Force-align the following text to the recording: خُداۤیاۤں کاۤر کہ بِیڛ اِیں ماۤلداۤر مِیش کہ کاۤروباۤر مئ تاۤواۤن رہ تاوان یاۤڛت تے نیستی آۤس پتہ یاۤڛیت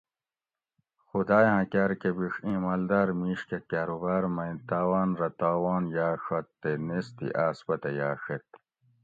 خُداۤیاۤں 1.07 1.65
کاۤر 1.71 1.91
کہ 2.01 2.09
بِیڛ 2.17 2.35
اِیں 2.45 2.59
ماۤلداۤر 2.63 3.07
مِیش 3.19 3.41
کہ 3.49 3.57
کاۤروباۤر 3.69 4.23
مئ 4.35 4.51
تاۤواۤن 4.69 5.09
رہ 5.19 5.29
تاوان 5.39 5.83
یاۤڛت 5.95 6.45
تے 6.61 6.71
نیستی 6.87 7.27
آۤس 7.45 7.57
پتہ 7.67 7.89
یاۤڛیت 7.99 8.47